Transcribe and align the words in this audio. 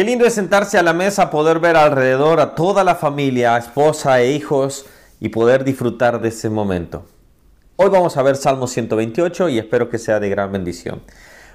Qué 0.00 0.04
lindo 0.04 0.24
es 0.24 0.32
sentarse 0.32 0.78
a 0.78 0.82
la 0.82 0.94
mesa, 0.94 1.28
poder 1.28 1.58
ver 1.58 1.76
alrededor 1.76 2.40
a 2.40 2.54
toda 2.54 2.84
la 2.84 2.94
familia, 2.94 3.58
esposa 3.58 4.18
e 4.22 4.32
hijos 4.32 4.86
y 5.20 5.28
poder 5.28 5.62
disfrutar 5.62 6.22
de 6.22 6.28
ese 6.28 6.48
momento. 6.48 7.04
Hoy 7.76 7.90
vamos 7.90 8.16
a 8.16 8.22
ver 8.22 8.36
Salmo 8.36 8.66
128 8.66 9.50
y 9.50 9.58
espero 9.58 9.90
que 9.90 9.98
sea 9.98 10.18
de 10.18 10.30
gran 10.30 10.52
bendición. 10.52 11.02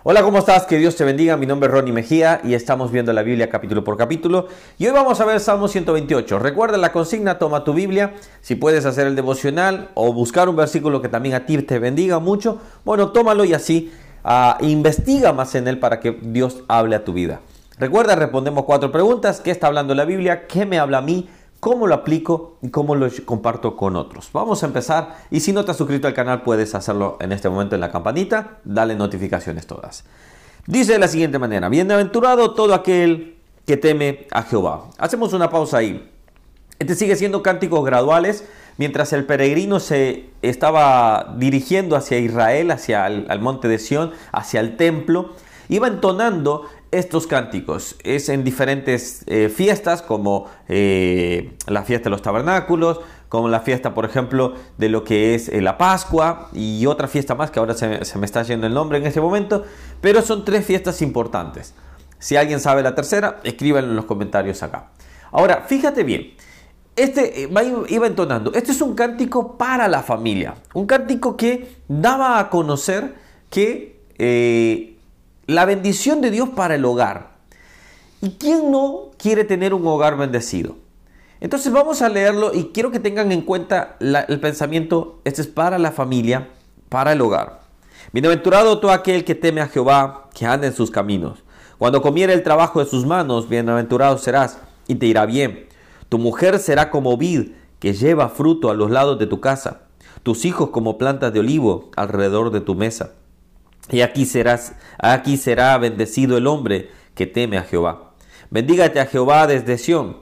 Hola, 0.04 0.22
¿cómo 0.22 0.38
estás? 0.38 0.68
Que 0.68 0.78
Dios 0.78 0.96
te 0.96 1.04
bendiga. 1.04 1.38
Mi 1.38 1.48
nombre 1.48 1.70
es 1.70 1.74
Ronnie 1.74 1.92
Mejía 1.92 2.40
y 2.44 2.54
estamos 2.54 2.92
viendo 2.92 3.12
la 3.14 3.24
Biblia 3.24 3.50
capítulo 3.50 3.84
por 3.84 3.98
capítulo. 3.98 4.48
Y 4.78 4.86
hoy 4.86 4.94
vamos 4.94 5.20
a 5.20 5.26
ver 5.26 5.40
Salmo 5.40 5.68
128. 5.68 6.38
Recuerda 6.38 6.78
la 6.78 6.92
consigna, 6.92 7.40
toma 7.40 7.64
tu 7.64 7.74
Biblia. 7.74 8.14
Si 8.42 8.54
puedes 8.54 8.86
hacer 8.86 9.08
el 9.08 9.16
devocional 9.16 9.90
o 9.96 10.14
buscar 10.14 10.50
un 10.50 10.56
versículo 10.56 11.02
que 11.02 11.10
también 11.10 11.34
a 11.34 11.48
ti 11.48 11.60
te 11.64 11.80
bendiga 11.80 12.20
mucho, 12.20 12.62
bueno, 12.84 13.12
tómalo 13.12 13.44
y 13.44 13.56
así 13.56 13.92
uh, 14.24 14.64
investiga 14.64 15.34
más 15.34 15.56
en 15.56 15.68
él 15.68 15.80
para 15.80 16.00
que 16.00 16.12
Dios 16.12 16.62
hable 16.68 16.96
a 16.96 17.04
tu 17.04 17.12
vida. 17.12 17.40
Recuerda, 17.78 18.16
respondemos 18.16 18.64
cuatro 18.64 18.90
preguntas. 18.90 19.42
¿Qué 19.42 19.52
está 19.52 19.68
hablando 19.68 19.94
la 19.94 20.06
Biblia? 20.06 20.48
¿Qué 20.48 20.66
me 20.66 20.80
habla 20.80 21.00
a 21.00 21.02
mí? 21.02 21.28
¿Cómo 21.60 21.88
lo 21.88 21.96
aplico 21.96 22.58
y 22.62 22.70
cómo 22.70 22.96
lo 22.96 23.10
comparto 23.26 23.76
con 23.76 23.98
otros? 23.98 24.30
Vamos 24.32 24.64
a 24.64 24.68
empezar 24.68 25.18
y 25.30 25.42
si 25.42 25.52
no 25.52 25.66
te 25.66 25.72
has 25.72 25.78
suscrito 25.78 26.08
al 26.08 26.14
canal 26.14 26.44
puedes 26.44 26.74
hacerlo 26.74 27.18
en 27.20 27.34
este 27.34 27.50
momento 27.50 27.76
en 27.76 27.82
la 27.82 27.92
campanita, 27.92 28.60
dale 28.64 28.96
notificaciones 28.96 29.68
todas. 29.68 30.06
Dice 30.68 30.94
de 30.94 31.00
la 31.00 31.10
siguiente 31.10 31.38
manera, 31.38 31.68
bienaventurado 31.68 32.54
todo 32.54 32.74
aquel 32.74 33.36
que 33.66 33.76
teme 33.76 34.28
a 34.32 34.44
Jehová. 34.44 34.86
Hacemos 34.98 35.34
una 35.34 35.50
pausa 35.50 35.78
ahí. 35.78 36.10
Este 36.80 36.96
sigue 36.96 37.18
siendo 37.18 37.44
cánticos 37.44 37.84
graduales 37.84 38.46
mientras 38.78 39.12
el 39.12 39.26
peregrino 39.26 39.82
se 39.82 40.30
estaba 40.42 41.36
dirigiendo 41.38 41.98
hacia 41.98 42.20
Israel, 42.20 42.72
hacia 42.72 43.06
el 43.08 43.26
al 43.28 43.42
monte 43.42 43.68
de 43.68 43.80
Sión, 43.80 44.12
hacia 44.32 44.62
el 44.62 44.78
templo, 44.78 45.32
iba 45.68 45.88
entonando 45.88 46.70
estos 46.98 47.28
cánticos. 47.28 47.96
Es 48.04 48.30
en 48.30 48.44
diferentes 48.44 49.24
eh, 49.28 49.50
fiestas 49.50 50.02
como 50.02 50.48
eh, 50.68 51.56
la 51.68 51.84
fiesta 51.84 52.06
de 52.06 52.12
los 52.12 52.22
tabernáculos, 52.22 53.02
como 53.30 53.50
la 53.50 53.60
fiesta, 53.60 53.94
por 53.94 54.06
ejemplo, 54.06 54.54
de 54.78 54.90
lo 54.90 55.04
que 55.04 55.36
es 55.36 55.50
eh, 55.50 55.62
la 55.62 55.78
Pascua 55.78 56.50
y 56.54 56.86
otra 56.86 57.08
fiesta 57.08 57.36
más 57.36 57.52
que 57.52 57.60
ahora 57.60 57.74
se, 57.74 58.18
me 58.18 58.26
está 58.26 58.44
yendo 58.44 58.68
el 58.68 58.74
nombre 58.74 58.98
en 58.98 59.06
este 59.06 59.20
momento, 59.20 59.66
pero 60.02 60.22
son 60.22 60.46
tres 60.46 60.66
fiestas 60.66 61.02
importantes. 61.02 61.74
Si 62.20 62.38
alguien 62.38 62.60
sabe 62.60 62.82
la 62.82 62.96
tercera, 62.96 63.40
escríbanlo 63.44 63.90
en 63.90 63.96
los 63.98 64.06
comentarios 64.06 64.64
acá. 64.64 64.92
Ahora, 65.32 65.66
fíjate 65.68 66.04
bien. 66.04 66.34
Este 66.96 67.50
iba 67.90 68.08
entonando. 68.08 68.54
Este 68.54 68.72
es 68.72 68.82
un 68.82 68.96
cántico 68.96 69.58
para 69.58 69.90
la 69.90 70.02
familia. 70.02 70.56
Un 70.74 70.86
cántico 70.86 71.36
que 71.36 71.76
daba 71.90 72.40
a 72.40 72.50
conocer 72.50 73.16
que 73.50 74.95
la 75.48 75.66
bendición 75.66 76.22
de 76.22 76.32
Dios 76.32 76.50
para 76.50 76.76
el 76.76 76.86
hogar. 76.86 77.36
¿Y 78.22 78.32
quién 78.32 78.72
no 78.72 79.12
quiere 79.18 79.44
tener 79.44 79.74
un 79.74 79.86
hogar 79.86 80.18
bendecido? 80.18 80.78
Entonces 81.40 81.72
vamos 81.72 82.02
a 82.02 82.10
leerlo 82.10 82.54
y 82.54 82.72
quiero 82.74 82.92
que 82.92 83.00
tengan 83.00 83.32
en 83.32 83.42
cuenta 83.42 83.98
el 84.00 84.40
pensamiento, 84.40 85.20
este 85.26 85.42
es 85.42 85.48
para 85.48 85.78
la 85.78 85.92
familia, 85.92 86.50
para 86.90 87.12
el 87.12 87.22
hogar. 87.22 87.62
Bienaventurado 88.14 88.80
todo 88.80 88.92
aquel 88.92 89.26
que 89.26 89.36
teme 89.36 89.62
a 89.62 89.68
Jehová, 89.68 90.30
que 90.34 90.46
anda 90.46 90.68
en 90.68 90.74
sus 90.74 90.90
caminos. 90.90 91.44
Cuando 91.78 92.02
comiere 92.02 92.34
el 92.34 92.44
trabajo 92.44 92.80
de 92.80 92.90
sus 92.90 93.06
manos, 93.06 93.50
bienaventurado 93.50 94.18
serás 94.18 94.60
y 94.88 94.96
te 94.96 95.06
irá 95.06 95.26
bien. 95.26 95.68
Tu 96.10 96.18
mujer 96.18 96.58
será 96.60 96.90
como 96.90 97.18
vid 97.18 97.52
que 97.80 97.94
lleva 97.94 98.30
fruto 98.30 98.70
a 98.70 98.74
los 98.74 98.90
lados 98.90 99.20
de 99.20 99.28
tu 99.28 99.42
casa, 99.42 99.82
tus 100.24 100.46
hijos 100.46 100.70
como 100.70 100.98
plantas 100.98 101.34
de 101.34 101.42
olivo 101.42 101.92
alrededor 101.96 102.52
de 102.52 102.62
tu 102.62 102.74
mesa. 102.74 103.12
Y 103.92 104.02
aquí 104.02 104.26
serás, 104.26 104.74
aquí 104.98 105.38
será 105.38 105.78
bendecido 105.78 106.38
el 106.38 106.48
hombre 106.48 106.90
que 107.14 107.28
teme 107.28 107.58
a 107.58 107.64
Jehová. 107.64 108.14
Bendígate 108.50 109.00
a 109.00 109.06
Jehová 109.06 109.48
desde 109.48 109.78
Sión, 109.78 110.18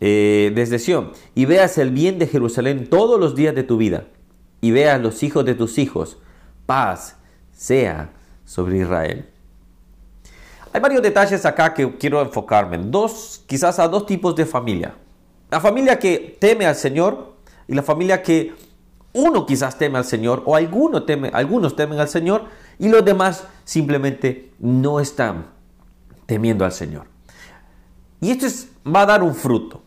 eh, 0.00 0.52
desde 0.54 0.78
Sión, 0.78 1.12
y 1.34 1.44
veas 1.44 1.78
el 1.78 1.90
bien 1.90 2.18
de 2.18 2.26
Jerusalén 2.26 2.88
todos 2.88 3.18
los 3.18 3.34
días 3.34 3.54
de 3.54 3.62
tu 3.62 3.76
vida, 3.76 4.04
y 4.60 4.70
veas 4.70 5.00
los 5.00 5.22
hijos 5.22 5.44
de 5.44 5.54
tus 5.54 5.78
hijos. 5.78 6.18
Paz 6.66 7.16
sea 7.52 8.12
sobre 8.44 8.78
Israel. 8.78 9.28
Hay 10.72 10.80
varios 10.80 11.02
detalles 11.02 11.46
acá 11.46 11.72
que 11.72 11.96
quiero 11.96 12.20
enfocarme 12.20 12.76
en 12.76 12.90
dos, 12.90 13.42
quizás 13.46 13.78
a 13.78 13.88
dos 13.88 14.04
tipos 14.04 14.36
de 14.36 14.44
familia. 14.44 14.94
La 15.50 15.60
familia 15.60 15.98
que 15.98 16.36
teme 16.38 16.66
al 16.66 16.74
Señor 16.74 17.34
y 17.68 17.74
la 17.74 17.82
familia 17.82 18.22
que 18.22 18.52
uno 19.12 19.46
quizás 19.46 19.78
teme 19.78 19.96
al 19.96 20.04
Señor 20.04 20.42
o 20.44 20.54
alguno 20.54 21.04
teme, 21.04 21.30
algunos 21.32 21.76
temen 21.76 21.98
al 21.98 22.08
Señor 22.08 22.44
y 22.78 22.88
los 22.88 23.04
demás 23.04 23.44
simplemente 23.64 24.52
no 24.58 25.00
están 25.00 25.46
temiendo 26.26 26.64
al 26.64 26.72
Señor. 26.72 27.06
Y 28.20 28.30
esto 28.30 28.46
es, 28.46 28.68
va 28.86 29.02
a 29.02 29.06
dar 29.06 29.22
un 29.22 29.34
fruto. 29.34 29.82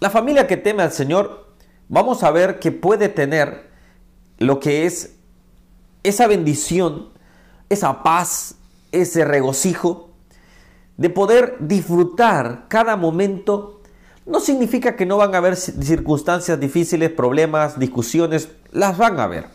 La 0.00 0.10
familia 0.10 0.46
que 0.46 0.56
teme 0.56 0.82
al 0.82 0.92
Señor, 0.92 1.54
vamos 1.88 2.22
a 2.22 2.30
ver 2.30 2.58
que 2.58 2.72
puede 2.72 3.08
tener 3.08 3.70
lo 4.38 4.60
que 4.60 4.86
es 4.86 5.16
esa 6.02 6.26
bendición, 6.26 7.10
esa 7.68 8.02
paz, 8.02 8.56
ese 8.92 9.24
regocijo 9.24 10.10
de 10.96 11.10
poder 11.10 11.56
disfrutar 11.60 12.66
cada 12.68 12.96
momento. 12.96 13.80
No 14.26 14.40
significa 14.40 14.96
que 14.96 15.06
no 15.06 15.16
van 15.16 15.34
a 15.34 15.38
haber 15.38 15.56
circunstancias 15.56 16.58
difíciles, 16.60 17.10
problemas, 17.10 17.78
discusiones, 17.78 18.48
las 18.70 18.96
van 18.98 19.18
a 19.18 19.24
haber. 19.24 19.46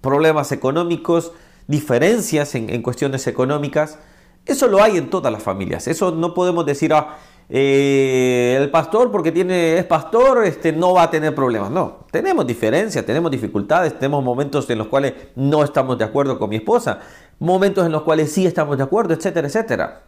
Problemas 0.00 0.52
económicos, 0.52 1.32
diferencias 1.66 2.54
en, 2.54 2.82
cuestiones 2.82 3.26
económicas. 3.26 3.98
Eso 4.44 4.68
lo 4.68 4.82
hay 4.82 4.96
en 4.96 5.10
todas 5.10 5.32
las 5.32 5.42
familias. 5.42 5.88
Eso 5.88 6.12
no 6.12 6.34
podemos 6.34 6.64
decir, 6.64 6.92
ah, 6.92 7.16
eh, 7.48 8.58
el 8.60 8.70
pastor 8.70 9.10
porque 9.10 9.32
tiene, 9.32 9.78
es 9.78 9.84
pastor 9.84 10.44
este, 10.44 10.72
no 10.72 10.94
va 10.94 11.04
a 11.04 11.10
tener 11.10 11.34
problemas. 11.34 11.70
No, 11.70 12.06
tenemos 12.10 12.46
diferencias, 12.46 13.04
tenemos 13.04 13.30
dificultades, 13.30 13.98
tenemos 13.98 14.22
momentos 14.22 14.68
en 14.70 14.78
los 14.78 14.86
cuales 14.86 15.14
no 15.34 15.64
estamos 15.64 15.98
de 15.98 16.04
acuerdo 16.04 16.38
con 16.38 16.50
mi 16.50 16.56
esposa, 16.56 17.00
momentos 17.38 17.84
en 17.86 17.92
los 17.92 18.02
cuales 18.02 18.30
sí 18.30 18.46
estamos 18.46 18.76
de 18.76 18.84
acuerdo, 18.84 19.14
etcétera, 19.14 19.48
etcétera. 19.48 20.02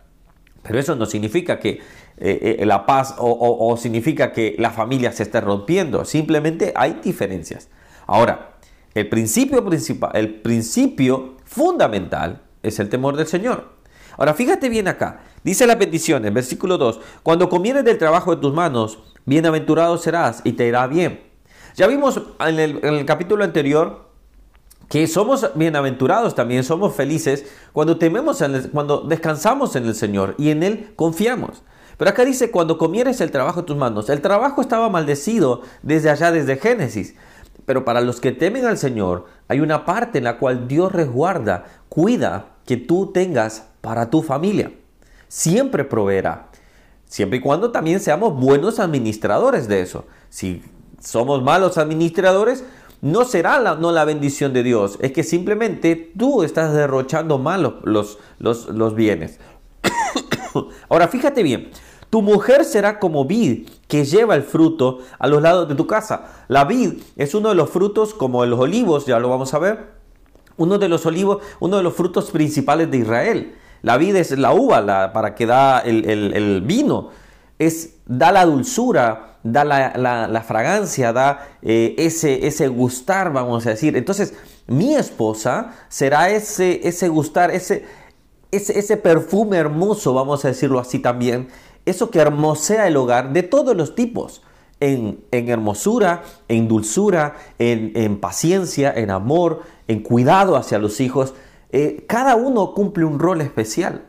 Pero 0.62 0.78
eso 0.78 0.94
no 0.96 1.06
significa 1.06 1.58
que 1.58 1.80
eh, 2.18 2.56
eh, 2.60 2.66
la 2.66 2.84
paz 2.84 3.14
o 3.18 3.76
significa 3.76 4.32
que 4.32 4.56
la 4.58 4.70
familia 4.70 5.12
se 5.12 5.22
esté 5.22 5.40
rompiendo. 5.40 6.04
Simplemente 6.04 6.72
hay 6.74 7.00
diferencias. 7.02 7.68
Ahora, 8.06 8.58
el 8.94 9.08
principio 9.08 9.64
principal, 9.64 10.10
el 10.14 10.34
principio 10.40 11.36
fundamental 11.48 12.42
es 12.62 12.78
el 12.78 12.88
temor 12.88 13.16
del 13.16 13.26
Señor. 13.26 13.78
Ahora, 14.16 14.34
fíjate 14.34 14.68
bien 14.68 14.88
acá. 14.88 15.20
Dice 15.44 15.66
la 15.66 15.76
bendición 15.76 16.24
en 16.24 16.34
versículo 16.34 16.76
2, 16.76 17.00
cuando 17.22 17.48
comieres 17.48 17.84
del 17.84 17.98
trabajo 17.98 18.34
de 18.34 18.40
tus 18.40 18.52
manos, 18.52 18.98
bienaventurado 19.24 19.96
serás 19.96 20.40
y 20.44 20.52
te 20.52 20.66
irá 20.66 20.86
bien. 20.86 21.22
Ya 21.76 21.86
vimos 21.86 22.20
en 22.40 22.58
el, 22.58 23.06
capítulo 23.06 23.44
anterior 23.44 24.08
que 24.88 25.06
somos 25.06 25.50
bienaventurados 25.54 26.34
también, 26.34 26.64
somos 26.64 26.94
felices 26.94 27.46
cuando 27.72 27.98
tememos, 27.98 28.42
cuando 28.72 29.02
descansamos 29.02 29.76
en 29.76 29.86
el 29.86 29.94
Señor 29.94 30.34
y 30.38 30.50
en 30.50 30.64
Él 30.64 30.92
confiamos. 30.96 31.62
Pero 31.96 32.10
acá 32.10 32.24
dice, 32.24 32.50
cuando 32.50 32.78
comieres 32.78 33.20
el 33.20 33.30
trabajo 33.30 33.60
de 33.60 33.66
tus 33.66 33.76
manos, 33.76 34.08
el 34.08 34.20
trabajo 34.20 34.60
estaba 34.60 34.88
maldecido 34.88 35.62
desde 35.82 36.10
allá, 36.10 36.32
desde 36.32 36.56
Génesis. 36.56 37.14
Pero 37.66 37.84
para 37.84 38.00
los 38.00 38.20
que 38.20 38.32
temen 38.32 38.64
al 38.64 38.78
Señor, 38.78 39.26
hay 39.48 39.60
una 39.60 39.84
parte 39.84 40.18
en 40.18 40.24
la 40.24 40.38
cual 40.38 40.68
Dios 40.68 40.92
resguarda, 40.92 41.64
cuida 41.88 42.56
que 42.66 42.76
tú 42.76 43.10
tengas 43.12 43.66
para 43.80 44.10
tu 44.10 44.22
familia. 44.22 44.72
Siempre 45.26 45.84
proveerá. 45.84 46.48
Siempre 47.06 47.38
y 47.38 47.40
cuando 47.40 47.70
también 47.70 48.00
seamos 48.00 48.38
buenos 48.38 48.78
administradores 48.78 49.66
de 49.66 49.80
eso. 49.80 50.04
Si 50.28 50.62
somos 51.00 51.42
malos 51.42 51.78
administradores, 51.78 52.64
no 53.00 53.24
será 53.24 53.58
la, 53.58 53.76
no 53.76 53.92
la 53.92 54.04
bendición 54.04 54.52
de 54.52 54.62
Dios. 54.62 54.98
Es 55.00 55.12
que 55.12 55.24
simplemente 55.24 56.12
tú 56.18 56.42
estás 56.42 56.74
derrochando 56.74 57.38
mal 57.38 57.80
los, 57.84 58.18
los, 58.38 58.68
los 58.68 58.94
bienes. 58.94 59.38
Ahora 60.90 61.08
fíjate 61.08 61.42
bien. 61.42 61.70
Tu 62.10 62.20
mujer 62.20 62.64
será 62.64 62.98
como 62.98 63.24
vid 63.24 63.68
que 63.88 64.04
lleva 64.04 64.36
el 64.36 64.42
fruto 64.42 64.98
a 65.18 65.26
los 65.26 65.42
lados 65.42 65.68
de 65.68 65.74
tu 65.74 65.86
casa. 65.86 66.44
La 66.46 66.64
vid 66.64 67.02
es 67.16 67.34
uno 67.34 67.48
de 67.48 67.54
los 67.54 67.70
frutos 67.70 68.14
como 68.14 68.44
los 68.44 68.60
olivos, 68.60 69.06
ya 69.06 69.18
lo 69.18 69.28
vamos 69.30 69.54
a 69.54 69.58
ver. 69.58 69.98
Uno 70.58 70.78
de 70.78 70.88
los 70.88 71.06
olivos, 71.06 71.42
uno 71.58 71.78
de 71.78 71.82
los 71.82 71.94
frutos 71.94 72.30
principales 72.30 72.90
de 72.90 72.98
Israel. 72.98 73.54
La 73.82 73.96
vid 73.96 74.16
es 74.16 74.32
la 74.32 74.52
uva 74.52 75.12
para 75.12 75.34
que 75.34 75.46
da 75.46 75.80
el, 75.80 76.62
vino. 76.66 77.10
Es, 77.58 77.96
da 78.06 78.30
la 78.30 78.44
dulzura, 78.44 79.38
da 79.42 79.64
la, 79.64 80.44
fragancia, 80.46 81.12
da 81.12 81.48
eh, 81.62 81.94
ese, 81.96 82.46
ese 82.46 82.68
gustar, 82.68 83.32
vamos 83.32 83.66
a 83.66 83.70
decir. 83.70 83.96
Entonces, 83.96 84.34
mi 84.66 84.94
esposa 84.94 85.72
será 85.88 86.28
ese, 86.28 86.86
ese 86.86 87.08
gustar, 87.08 87.50
ese, 87.50 87.86
ese, 88.50 88.78
ese 88.78 88.96
perfume 88.98 89.56
hermoso, 89.56 90.12
vamos 90.12 90.44
a 90.44 90.48
decirlo 90.48 90.78
así 90.78 90.98
también, 90.98 91.48
eso 91.88 92.10
que 92.10 92.18
hermosea 92.18 92.86
el 92.86 92.96
hogar 92.96 93.32
de 93.32 93.42
todos 93.42 93.76
los 93.76 93.94
tipos, 93.94 94.42
en, 94.80 95.24
hermosura, 95.30 96.22
en 96.48 96.68
dulzura, 96.68 97.36
en, 97.58 98.18
paciencia, 98.20 98.92
en 98.94 99.10
amor, 99.10 99.62
en 99.88 100.02
cuidado 100.02 100.56
hacia 100.56 100.78
los 100.78 101.00
hijos. 101.00 101.34
Eh, 101.72 102.04
cada 102.08 102.36
uno 102.36 102.72
cumple 102.74 103.04
un 103.04 103.18
rol 103.18 103.40
especial. 103.40 104.04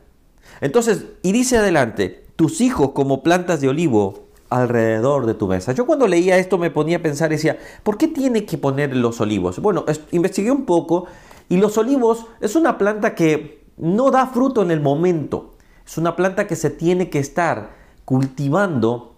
Entonces, 0.62 1.06
y 1.22 1.31
dice 1.31 1.58
adelante, 1.58 2.26
tus 2.36 2.62
hijos 2.62 2.92
como 2.92 3.24
plantas 3.24 3.62
de 3.62 3.70
olivo 3.70 4.30
alrededor 4.50 5.26
de 5.26 5.34
tu 5.34 5.48
mesa. 5.48 5.74
Yo 5.74 5.86
cuando 5.86 6.08
leía 6.08 6.38
esto 6.38 6.58
me 6.58 6.72
ponía 6.72 6.98
a 6.98 7.02
pensar 7.02 7.31
y 7.31 7.36
decía, 7.36 7.58
¿por 7.84 7.98
qué 7.98 8.08
tiene 8.08 8.46
que 8.46 8.58
poner 8.58 8.96
los 8.96 9.22
olivos? 9.22 9.60
Bueno, 9.60 9.86
investigué 10.12 10.52
un 10.52 10.66
poco 10.66 11.06
y 11.50 11.58
los 11.58 11.78
olivos 11.78 12.26
es 12.42 12.56
una 12.56 12.78
planta 12.78 13.16
que 13.16 13.64
no 13.78 14.12
da 14.12 14.28
fruto 14.28 14.62
en 14.62 14.72
el 14.72 14.81
momento. 14.81 15.56
Es 15.89 15.97
una 15.97 16.15
planta 16.15 16.45
que 16.45 16.56
se 16.56 16.69
tiene 16.69 17.09
que 17.09 17.18
estar 17.18 17.71
cultivando 18.06 19.15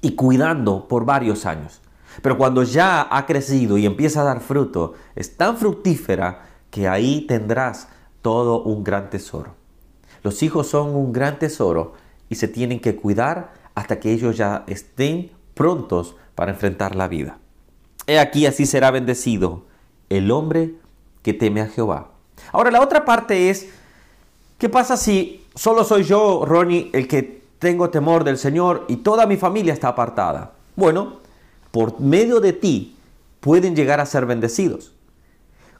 y 0.00 0.12
cuidando 0.12 0.86
por 0.86 1.04
varios 1.04 1.46
años. 1.46 1.80
Pero 2.22 2.38
cuando 2.38 2.62
ya 2.62 3.08
ha 3.10 3.26
crecido 3.26 3.76
y 3.76 3.86
empieza 3.86 4.20
a 4.20 4.24
dar 4.24 4.38
fruto, 4.38 4.94
es 5.16 5.36
tan 5.36 5.56
fructífera 5.56 6.46
que 6.70 6.86
ahí 6.86 7.22
tendrás 7.22 7.88
todo 8.22 8.62
un 8.62 8.84
gran 8.84 9.10
tesoro. 9.10 9.56
Los 10.22 10.44
hijos 10.44 10.68
son 10.68 10.94
un 10.94 11.12
gran 11.12 11.40
tesoro 11.40 11.94
y 12.28 12.36
se 12.36 12.46
tienen 12.46 12.78
que 12.78 12.94
cuidar 12.94 13.52
hasta 13.74 13.98
que 13.98 14.12
ellos 14.12 14.36
ya 14.36 14.62
estén 14.68 15.32
prontos 15.54 16.14
para 16.36 16.52
enfrentar 16.52 16.94
la 16.94 17.08
vida. 17.08 17.40
He 18.06 18.20
aquí 18.20 18.46
así 18.46 18.64
será 18.64 18.92
bendecido 18.92 19.64
el 20.08 20.30
hombre 20.30 20.76
que 21.24 21.34
teme 21.34 21.62
a 21.62 21.66
Jehová. 21.66 22.12
Ahora 22.52 22.70
la 22.70 22.80
otra 22.80 23.04
parte 23.04 23.50
es, 23.50 23.70
¿qué 24.58 24.68
pasa 24.68 24.96
si 24.96 25.42
solo 25.56 25.82
soy 25.82 26.04
yo, 26.04 26.44
Ronnie, 26.46 26.90
el 26.92 27.08
que 27.08 27.42
tengo 27.58 27.90
temor 27.90 28.22
del 28.22 28.38
Señor 28.38 28.84
y 28.86 28.98
toda 28.98 29.26
mi 29.26 29.36
familia 29.36 29.72
está 29.72 29.88
apartada? 29.88 30.52
Bueno, 30.76 31.14
por 31.72 32.00
medio 32.00 32.38
de 32.38 32.52
ti 32.52 32.96
pueden 33.40 33.74
llegar 33.74 33.98
a 34.00 34.06
ser 34.06 34.26
bendecidos. 34.26 34.92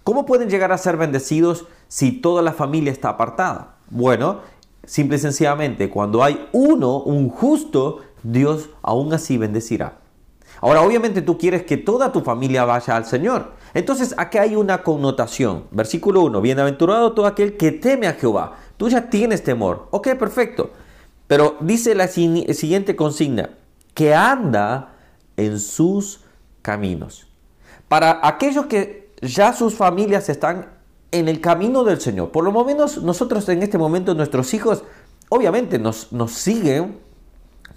¿Cómo 0.03 0.27
pueden 0.27 0.49
llegar 0.49 0.73
a 0.73 0.79
ser 0.79 0.97
bendecidos 0.97 1.67
si 1.89 2.13
toda 2.13 2.43
la 2.43 2.53
familia 2.53 2.93
está 2.93 3.11
apartada? 3.11 3.77
Bueno, 3.91 4.41
simple 4.85 5.17
y 5.17 5.21
sencillamente, 5.21 5.91
cuando 5.91 6.23
hay 6.23 6.49
uno, 6.53 6.99
un 6.99 7.29
justo, 7.29 8.01
Dios 8.23 8.71
aún 8.83 9.13
así 9.13 9.37
bendecirá. 9.37 9.99
Ahora, 10.61 10.83
obviamente 10.83 11.23
tú 11.23 11.37
quieres 11.37 11.65
que 11.65 11.77
toda 11.77 12.13
tu 12.13 12.23
familia 12.23 12.65
vaya 12.65 12.97
al 12.97 13.05
Señor. 13.05 13.53
Entonces, 13.75 14.15
aquí 14.17 14.39
hay 14.39 14.57
una 14.57 14.83
connotación. 14.83 15.65
Versículo 15.71 16.23
1, 16.23 16.41
bienaventurado 16.41 17.13
todo 17.13 17.27
aquel 17.27 17.57
que 17.57 17.73
teme 17.73 18.07
a 18.07 18.15
Jehová. 18.15 18.57
Tú 18.77 18.89
ya 18.89 19.09
tienes 19.09 19.43
temor. 19.43 19.89
Ok, 19.91 20.09
perfecto. 20.19 20.71
Pero 21.27 21.57
dice 21.61 21.95
la 21.95 22.09
siguiente 22.09 22.95
consigna, 22.95 23.51
que 23.95 24.15
anda 24.15 24.95
en 25.37 25.59
sus 25.59 26.21
caminos. 26.63 27.27
Para 27.89 28.21
aquellos 28.23 28.67
que 28.67 29.13
ya 29.23 29.53
sus 29.53 29.75
familias 29.75 30.29
están 30.29 30.71
en 31.11 31.29
el 31.29 31.41
camino 31.41 31.85
del 31.85 32.01
Señor, 32.01 32.31
por 32.31 32.45
lo 32.45 32.65
menos 32.65 33.03
nosotros 33.03 33.49
en 33.49 33.63
este 33.63 33.79
momento, 33.79 34.15
nuestros 34.15 34.53
hijos, 34.55 34.85
obviamente 35.29 35.79
nos, 35.79 36.13
nos 36.13 36.33
siguen 36.33 36.99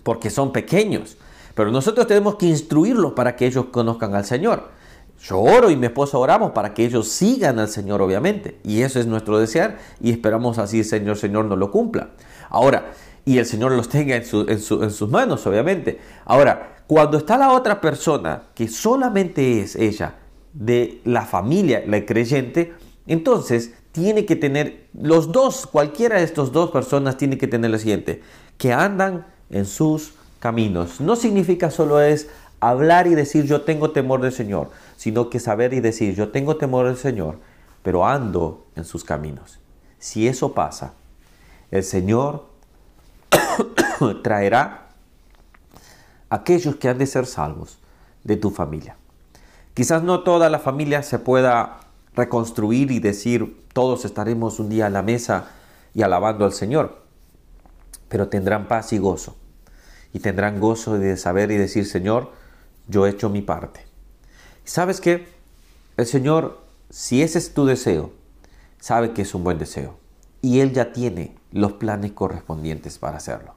porque 0.04 0.30
son 0.30 0.52
pequeños, 0.52 1.18
pero 1.56 1.72
nosotros 1.72 2.08
tenemos 2.08 2.36
que 2.36 2.48
instruirlos 2.48 3.14
para 3.14 3.36
que 3.36 3.46
ellos 3.46 3.66
conozcan 3.72 4.16
al 4.16 4.26
Señor. 4.26 4.79
Yo 5.22 5.40
oro 5.40 5.70
y 5.70 5.76
mi 5.76 5.88
esposa 5.88 6.18
oramos 6.18 6.52
para 6.52 6.74
que 6.74 6.86
ellos 6.86 7.10
sigan 7.10 7.60
al 7.60 7.68
Señor, 7.68 8.02
obviamente. 8.02 8.60
Y 8.64 8.82
eso 8.82 9.00
es 9.00 9.06
nuestro 9.08 9.38
desear 9.38 9.78
y 10.02 10.12
esperamos 10.12 10.58
así, 10.58 10.84
Señor, 10.84 11.18
Señor, 11.18 11.46
nos 11.46 11.58
lo 11.58 11.72
cumpla. 11.72 12.12
Ahora, 12.50 12.94
y 13.26 13.38
el 13.38 13.46
Señor 13.46 13.74
los 13.74 13.90
tenga 13.90 14.16
en, 14.16 14.24
en 14.24 14.60
sus 14.60 15.10
manos, 15.10 15.46
obviamente. 15.46 16.00
Ahora, 16.26 16.78
cuando 16.88 17.18
está 17.18 17.38
la 17.38 17.52
otra 17.52 17.82
persona, 17.82 18.44
que 18.56 18.68
solamente 18.68 19.62
es 19.62 19.76
ella, 19.76 20.16
de 20.54 21.02
la 21.06 21.26
familia, 21.26 21.84
la 21.86 22.06
creyente, 22.06 22.74
entonces 23.08 23.74
tiene 23.92 24.26
que 24.26 24.36
tener, 24.36 24.88
los 24.94 25.32
dos, 25.32 25.68
cualquiera 25.68 26.18
de 26.18 26.24
estas 26.24 26.52
dos 26.52 26.72
personas 26.72 27.18
tiene 27.18 27.38
que 27.38 27.48
tener 27.48 27.72
lo 27.72 27.78
siguiente, 27.78 28.22
que 28.58 28.74
andan 28.74 29.28
en 29.50 29.66
sus 29.66 30.14
caminos. 30.40 31.02
No 31.02 31.16
significa 31.16 31.72
solo 31.72 32.02
es 32.02 32.30
hablar 32.60 33.08
y 33.08 33.16
decir 33.16 33.46
yo 33.46 33.62
tengo 33.62 33.92
temor 33.92 34.22
del 34.22 34.32
Señor, 34.32 34.70
sino 34.98 35.30
que 35.30 35.40
saber 35.40 35.74
y 35.74 35.80
decir 35.80 36.16
yo 36.16 36.30
tengo 36.30 36.58
temor 36.58 36.88
del 36.88 36.98
Señor, 36.98 37.38
pero 37.84 38.06
ando 38.06 38.66
en 38.76 38.86
sus 38.86 39.04
caminos. 39.04 39.60
Si 39.98 40.28
eso 40.28 40.54
pasa, 40.54 40.94
el 41.72 41.84
Señor 41.84 42.46
traerá 44.24 44.88
aquellos 46.30 46.76
que 46.76 46.90
han 46.90 46.98
de 46.98 47.06
ser 47.06 47.26
salvos 47.26 47.80
de 48.24 48.38
tu 48.38 48.52
familia. 48.52 48.96
Quizás 49.74 50.04
no 50.04 50.24
toda 50.24 50.50
la 50.50 50.60
familia 50.60 51.04
se 51.04 51.20
pueda 51.20 51.80
reconstruir 52.16 52.92
y 52.92 53.00
decir 53.00 53.66
todos 53.74 54.04
estaremos 54.04 54.60
un 54.60 54.70
día 54.70 54.88
a 54.88 54.90
la 54.90 55.02
mesa 55.02 55.52
y 55.94 56.02
alabando 56.02 56.46
al 56.46 56.54
Señor, 56.54 57.02
pero 58.10 58.28
tendrán 58.28 58.68
paz 58.68 58.94
y 58.94 58.98
gozo. 58.98 59.38
Y 60.12 60.20
tendrán 60.20 60.60
gozo 60.60 60.98
de 60.98 61.16
saber 61.18 61.52
y 61.52 61.58
decir, 61.58 61.86
Señor, 61.86 62.32
yo 62.90 63.06
he 63.06 63.12
hecho 63.12 63.30
mi 63.30 63.42
parte. 63.42 63.86
¿Sabes 64.66 65.00
qué? 65.00 65.28
El 65.96 66.06
Señor, 66.06 66.60
si 66.90 67.22
ese 67.22 67.38
es 67.38 67.54
tu 67.54 67.66
deseo, 67.66 68.12
sabe 68.80 69.14
que 69.14 69.22
es 69.22 69.34
un 69.34 69.44
buen 69.44 69.58
deseo. 69.58 69.98
Y 70.42 70.60
Él 70.60 70.74
ya 70.74 70.92
tiene 70.92 71.36
los 71.52 71.74
planes 71.74 72.12
correspondientes 72.12 72.98
para 72.98 73.18
hacerlo. 73.18 73.54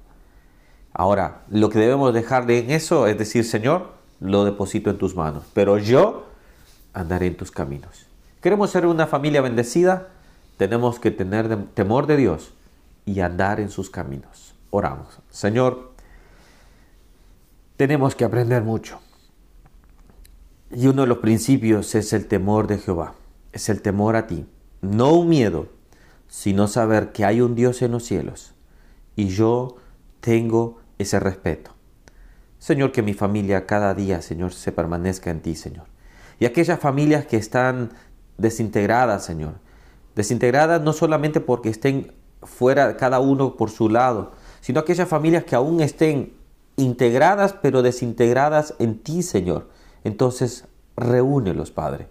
Ahora, 0.93 1.43
lo 1.49 1.71
que 1.71 1.79
debemos 1.79 2.13
dejarle 2.13 2.59
en 2.59 2.71
eso 2.71 3.07
es 3.07 3.17
decir, 3.17 3.45
Señor, 3.45 3.93
lo 4.21 4.45
deposito 4.45 4.91
en 4.91 4.99
tus 4.99 5.17
manos, 5.17 5.45
pero 5.55 5.79
yo 5.79 6.27
andaré 6.93 7.27
en 7.27 7.37
tus 7.37 7.51
caminos. 7.51 8.07
Queremos 8.43 8.71
ser 8.71 8.87
una 8.87 9.07
familia 9.07 9.41
bendecida, 9.41 10.09
tenemos 10.59 10.99
que 10.99 11.11
tener 11.11 11.67
temor 11.75 12.07
de 12.07 12.17
Dios 12.17 12.53
y 13.07 13.21
andar 13.21 13.61
en 13.61 13.71
sus 13.71 13.89
caminos. 13.89 14.55
Oramos. 14.71 15.19
Señor, 15.31 15.93
tenemos 17.77 18.15
que 18.15 18.25
aprender 18.25 18.63
mucho. 18.63 19.01
Y 20.75 20.87
uno 20.87 21.03
de 21.03 21.09
los 21.09 21.19
principios 21.19 21.95
es 21.95 22.13
el 22.15 22.27
temor 22.27 22.67
de 22.67 22.79
Jehová, 22.79 23.15
es 23.53 23.69
el 23.69 23.83
temor 23.83 24.17
a 24.17 24.27
ti. 24.27 24.47
No 24.81 25.13
un 25.13 25.29
miedo, 25.29 25.69
sino 26.29 26.67
saber 26.67 27.13
que 27.13 27.27
hay 27.27 27.43
un 27.43 27.55
Dios 27.55 27.83
en 27.83 27.93
los 27.93 28.05
cielos 28.05 28.55
y 29.15 29.29
yo 29.29 29.77
tengo 30.21 30.79
ese 30.99 31.21
respeto. 31.21 31.73
Señor, 32.59 32.93
que 32.93 33.03
mi 33.03 33.13
familia 33.13 33.67
cada 33.67 33.93
día, 33.93 34.23
Señor, 34.23 34.55
se 34.55 34.73
permanezca 34.73 35.31
en 35.31 35.41
ti, 35.41 35.57
Señor. 35.57 35.87
Y 36.39 36.47
aquellas 36.47 36.81
familias 36.81 37.27
que 37.27 37.37
están 37.37 37.91
desintegradas, 38.39 39.25
Señor. 39.25 39.55
Desintegradas 40.15 40.81
no 40.81 40.93
solamente 40.93 41.41
porque 41.41 41.69
estén 41.69 42.13
fuera 42.43 42.97
cada 42.97 43.21
uno 43.21 43.57
por 43.57 43.71
su 43.71 43.89
lado, 43.89 44.33
sino 44.61 44.81
aquellas 44.81 45.09
familias 45.09 45.45
que 45.45 45.55
aún 45.55 45.81
estén 45.81 46.33
integradas 46.77 47.53
pero 47.53 47.83
desintegradas 47.83 48.75
en 48.79 48.99
ti, 48.99 49.23
Señor. 49.23 49.69
Entonces, 50.05 50.65
reúnelos, 50.97 51.71
Padre. 51.71 52.09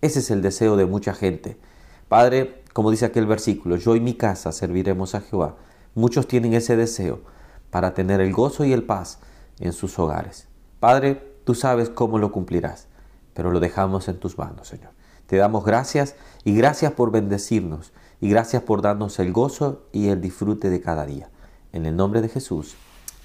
Ese 0.00 0.20
es 0.20 0.30
el 0.30 0.42
deseo 0.42 0.76
de 0.76 0.86
mucha 0.86 1.14
gente. 1.14 1.58
Padre, 2.08 2.62
como 2.72 2.90
dice 2.90 3.06
aquel 3.06 3.26
versículo, 3.26 3.76
yo 3.76 3.96
y 3.96 4.00
mi 4.00 4.14
casa 4.14 4.52
serviremos 4.52 5.14
a 5.14 5.20
Jehová. 5.20 5.56
Muchos 5.94 6.28
tienen 6.28 6.54
ese 6.54 6.76
deseo 6.76 7.20
para 7.70 7.94
tener 7.94 8.20
el 8.20 8.32
gozo 8.32 8.64
y 8.64 8.72
el 8.72 8.84
paz 8.84 9.18
en 9.58 9.72
sus 9.72 9.98
hogares. 9.98 10.46
Padre, 10.80 11.36
tú 11.44 11.54
sabes 11.54 11.88
cómo 11.88 12.18
lo 12.18 12.32
cumplirás, 12.32 12.86
pero 13.34 13.50
lo 13.50 13.60
dejamos 13.60 14.08
en 14.08 14.18
tus 14.18 14.38
manos, 14.38 14.68
Señor. 14.68 14.90
Te 15.26 15.36
damos 15.36 15.64
gracias 15.64 16.14
y 16.44 16.54
gracias 16.54 16.92
por 16.92 17.10
bendecirnos 17.10 17.92
y 18.20 18.28
gracias 18.28 18.62
por 18.62 18.82
darnos 18.82 19.18
el 19.18 19.32
gozo 19.32 19.86
y 19.92 20.08
el 20.08 20.20
disfrute 20.20 20.70
de 20.70 20.80
cada 20.80 21.04
día. 21.06 21.30
En 21.72 21.86
el 21.86 21.96
nombre 21.96 22.22
de 22.22 22.28
Jesús. 22.28 22.76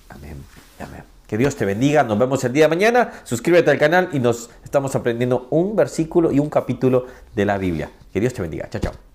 Amén. 0.09 0.43
Amén. 0.79 1.20
Que 1.31 1.37
Dios 1.37 1.55
te 1.55 1.63
bendiga. 1.63 2.03
Nos 2.03 2.19
vemos 2.19 2.43
el 2.43 2.51
día 2.51 2.65
de 2.65 2.75
mañana. 2.75 3.09
Suscríbete 3.23 3.71
al 3.71 3.79
canal 3.79 4.09
y 4.11 4.19
nos 4.19 4.49
estamos 4.65 4.93
aprendiendo 4.97 5.47
un 5.49 5.77
versículo 5.77 6.29
y 6.29 6.39
un 6.39 6.49
capítulo 6.49 7.05
de 7.33 7.45
la 7.45 7.57
Biblia. 7.57 7.89
Que 8.11 8.19
Dios 8.19 8.33
te 8.33 8.41
bendiga. 8.41 8.69
Chao, 8.69 8.81
chao. 8.81 9.10